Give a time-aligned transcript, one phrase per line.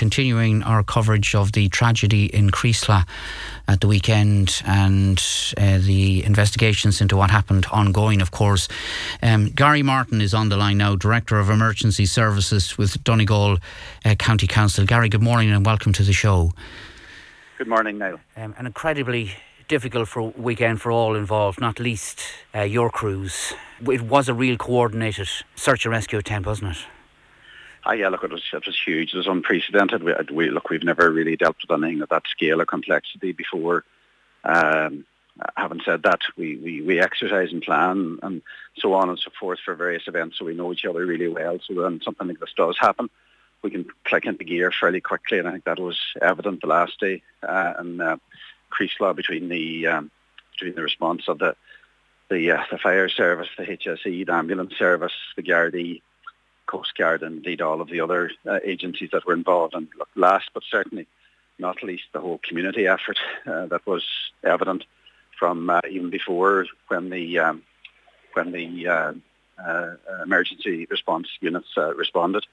[0.00, 3.06] continuing our coverage of the tragedy in Creeslough
[3.68, 5.22] at the weekend and
[5.58, 8.66] uh, the investigations into what happened ongoing, of course.
[9.22, 13.58] Um, Gary Martin is on the line now, Director of Emergency Services with Donegal
[14.06, 14.86] uh, County Council.
[14.86, 16.54] Gary, good morning and welcome to the show.
[17.58, 18.20] Good morning, Neil.
[18.38, 19.32] Um, an incredibly
[19.68, 22.22] difficult for weekend for all involved, not least
[22.54, 23.52] uh, your crews.
[23.86, 26.86] It was a real coordinated search and rescue attempt, wasn't it?
[27.84, 29.14] Ah, yeah, look, it was, it was huge.
[29.14, 30.02] It was unprecedented.
[30.02, 33.84] We, we, look, we've never really dealt with anything of that scale or complexity before.
[34.44, 35.04] Um,
[35.56, 38.42] having said that, we, we, we exercise and plan and
[38.78, 41.58] so on and so forth for various events, so we know each other really well.
[41.66, 43.08] So when something like this does happen,
[43.62, 46.98] we can click into gear fairly quickly, and I think that was evident the last
[47.00, 47.22] day.
[47.42, 48.16] Uh, and uh,
[48.70, 50.10] Creeslough between the um,
[50.52, 51.54] between the response of the
[52.30, 56.00] the uh, the fire service, the HSE, the ambulance service, the Gardaí,
[56.70, 59.74] Coast Guard, and indeed all of the other uh, agencies that were involved.
[59.74, 61.06] And last but certainly
[61.58, 64.04] not least, the whole community effort uh, that was
[64.44, 64.84] evident
[65.38, 67.62] from uh, even before when the um,
[68.34, 69.12] when the uh,
[69.66, 72.46] uh, emergency response units responded.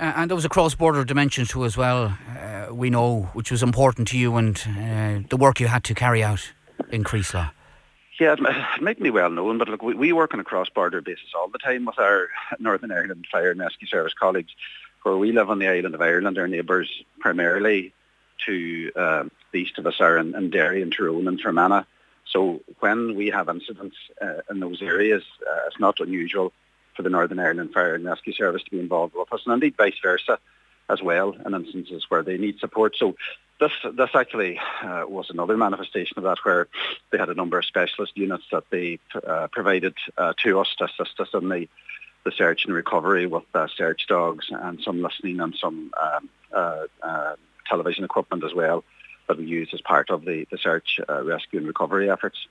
[0.00, 3.64] Uh, and there was a cross-border dimension to as well, uh, we know, which was
[3.64, 6.52] important to you and uh, the work you had to carry out
[6.90, 7.50] in Creeslough.
[8.18, 11.48] Yeah, it be well known, but look, we, we work on a cross-border basis all
[11.48, 14.52] the time with our Northern Ireland Fire and Rescue Service colleagues,
[15.02, 16.38] where we live on the island of Ireland.
[16.38, 17.92] Our neighbours, primarily
[18.46, 21.84] to uh, the east of us, are in, in Derry and Tyrone and Fermanagh.
[22.26, 26.52] So when we have incidents uh, in those areas, uh, it's not unusual
[26.94, 29.76] for the Northern Ireland Fire and Rescue Service to be involved with us, and indeed
[29.76, 30.38] vice versa
[30.90, 32.96] as well in instances where they need support.
[32.96, 33.16] So
[33.60, 36.68] this this actually uh, was another manifestation of that, where
[37.10, 40.84] they had a number of specialist units that they uh, provided uh, to us to
[40.84, 41.68] assist us in the,
[42.24, 46.84] the search and recovery with uh, search dogs and some listening and some um, uh,
[47.02, 47.34] uh,
[47.68, 48.84] television equipment as well
[49.28, 52.46] that we used as part of the, the search, rescue and recovery efforts.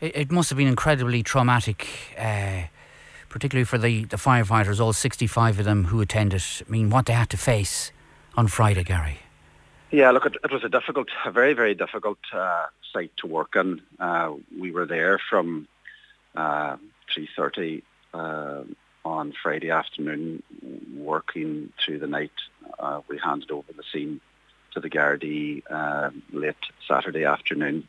[0.00, 1.86] It, it must have been incredibly traumatic
[3.28, 7.12] particularly for the, the firefighters, all 65 of them who attended, I mean, what they
[7.12, 7.92] had to face
[8.36, 9.20] on Friday, Gary?
[9.90, 13.56] Yeah, look, it, it was a difficult, a very, very difficult uh, site to work
[13.56, 13.82] in.
[13.98, 15.66] Uh, we were there from
[16.36, 16.76] uh,
[17.16, 17.82] 3.30
[18.14, 18.62] uh,
[19.04, 20.42] on Friday afternoon,
[20.96, 22.30] working through the night.
[22.78, 24.20] Uh, we handed over the scene
[24.74, 26.54] to the Gardaí uh, late
[26.86, 27.88] Saturday afternoon.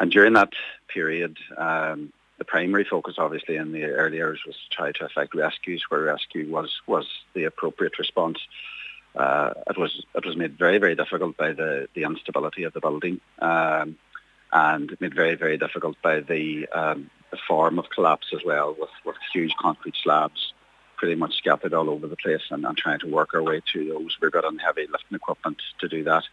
[0.00, 0.52] And during that
[0.88, 5.34] period, um, the primary focus, obviously, in the early hours was to try to effect
[5.34, 8.38] rescues where rescue was was the appropriate response.
[9.16, 12.80] Uh, it was it was made very very difficult by the the instability of the
[12.80, 13.96] building, um,
[14.52, 18.90] and made very very difficult by the um, the form of collapse as well, with
[19.04, 20.52] with huge concrete slabs
[20.96, 23.88] pretty much scattered all over the place, and, and trying to work our way through
[23.88, 24.16] those.
[24.20, 26.24] We got on heavy lifting equipment to do that.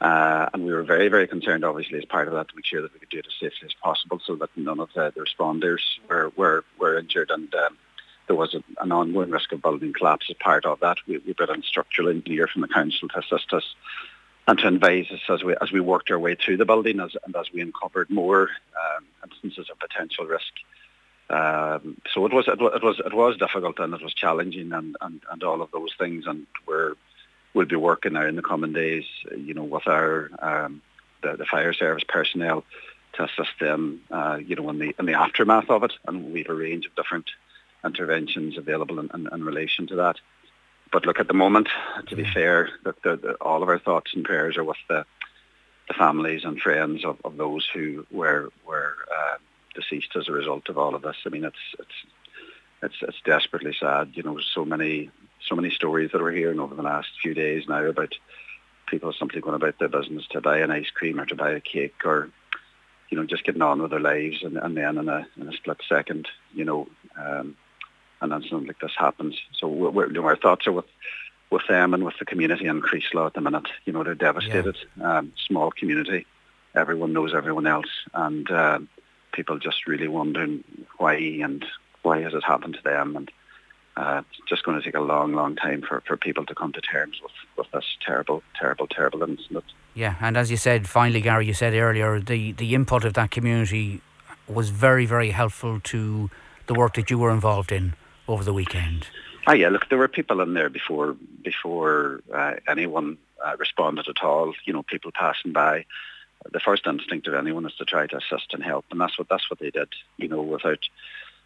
[0.00, 2.82] Uh, and we were very, very concerned, obviously, as part of that, to make sure
[2.82, 5.20] that we could do it as safely as possible so that none of the, the
[5.20, 7.78] responders were, were, were injured and um,
[8.26, 10.98] there was a, an ongoing risk of building collapse as part of that.
[11.06, 13.74] We, we brought in structural engineer from the council to assist us
[14.46, 17.16] and to advise us as we, as we worked our way through the building as,
[17.24, 18.50] and as we uncovered more
[18.96, 20.52] um, instances of potential risk.
[21.30, 24.72] Um, so it was, it was it was it was difficult and it was challenging
[24.74, 26.94] and, and, and all of those things and we're
[27.54, 29.04] we'll be working now in the coming days,
[29.34, 30.82] you know, with our um,
[31.22, 32.64] the, the fire service personnel
[33.14, 36.40] to assist them, uh, you know, in the in the aftermath of it, and we
[36.40, 37.30] have a range of different
[37.84, 40.16] interventions available in, in, in relation to that.
[40.92, 41.68] But look, at the moment,
[42.06, 45.04] to be fair, that the, the, all of our thoughts and prayers are with the
[45.88, 49.36] the families and friends of, of those who were were uh,
[49.74, 51.16] deceased as a result of all of this.
[51.26, 52.12] I mean, it's it's
[52.82, 54.12] it's it's desperately sad.
[54.14, 55.10] You know, so many
[55.48, 58.14] so many stories that we're hearing over the last few days now about
[58.86, 61.60] people simply going about their business to buy an ice cream or to buy a
[61.60, 62.30] cake or
[63.10, 65.52] you know just getting on with their lives and, and then in a in a
[65.52, 67.56] split second you know um,
[68.20, 69.36] and then something like this happens.
[69.58, 70.86] So we're, we're, you know, our thoughts are with
[71.50, 73.68] with them and with the community in Creeslough at the minute.
[73.84, 74.76] You know they're devastated.
[74.98, 75.18] Yeah.
[75.18, 76.26] Um, small community,
[76.74, 78.80] everyone knows everyone else, and uh,
[79.32, 80.64] people just really wondering
[80.98, 81.64] why and
[82.02, 83.30] why has it happened to them and
[83.96, 86.72] uh, it's just going to take a long, long time for, for people to come
[86.72, 89.64] to terms with, with this terrible, terrible, terrible incident.
[89.94, 93.30] Yeah, and as you said, finally, Gary, you said earlier, the, the input of that
[93.30, 94.00] community
[94.48, 96.28] was very, very helpful to
[96.66, 97.94] the work that you were involved in
[98.28, 99.06] over the weekend.
[99.46, 104.22] Ah, yeah, look, there were people in there before before uh, anyone uh, responded at
[104.22, 104.54] all.
[104.64, 105.84] You know, people passing by.
[106.52, 109.28] The first instinct of anyone is to try to assist and help, and that's what
[109.28, 109.88] that's what they did.
[110.18, 110.86] You know, without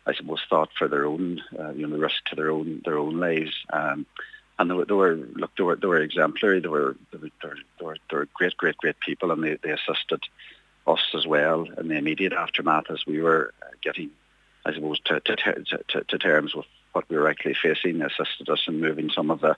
[0.08, 2.98] I suppose, thought for their own, uh, you know, the risk to their own their
[2.98, 3.54] own lives.
[3.70, 4.06] Um,
[4.58, 6.60] and they were, they were look they were they were exemplary.
[6.60, 9.70] They were they were, they were, they were great great great people, and they, they
[9.70, 10.22] assisted
[10.86, 13.52] us as well in the immediate aftermath as we were
[13.82, 14.10] getting,
[14.68, 15.36] I suppose, to to,
[15.88, 18.02] to, to terms with what we were actually facing.
[18.02, 19.56] Assisted us in moving some of the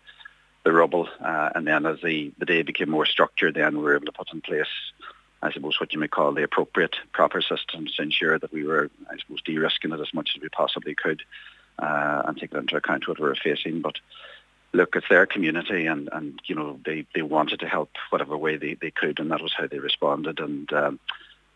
[0.64, 3.96] the rubble, uh, and then as the the day became more structured, then we were
[3.96, 4.72] able to put in place.
[5.42, 8.90] I suppose what you may call the appropriate proper systems to ensure that we were,
[9.10, 11.22] I suppose, de-risking it as much as we possibly could
[11.78, 13.80] uh, and taking into account what we were facing.
[13.80, 13.96] But
[14.72, 18.56] look, it's their community and, and you know, they, they wanted to help whatever way
[18.56, 20.40] they, they could and that was how they responded.
[20.40, 21.00] And, um,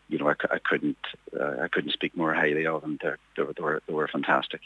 [0.09, 0.97] you know, I, I couldn't
[1.39, 2.97] uh, I couldn't speak more highly of them.
[3.01, 4.61] They, they, were, they, were, they were fantastic.